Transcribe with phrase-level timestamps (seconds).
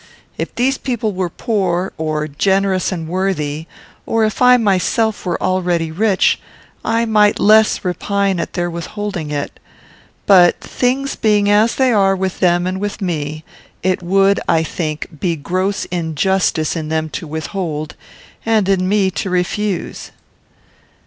[0.35, 3.67] If these people were poor, or generous and worthy,
[4.07, 6.41] or if I myself were already rich,
[6.83, 9.59] I might less repine at their withholding it;
[10.25, 13.43] but, things being as they are with them and with me,
[13.83, 17.93] it would, I think, be gross injustice in them to withhold,
[18.43, 20.09] and in me to refuse."